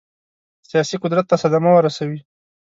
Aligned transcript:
سیاسي 0.69 0.95
قدرت 1.03 1.25
ته 1.29 1.35
صدمه 1.43 1.71
ورسوي. 1.73 2.19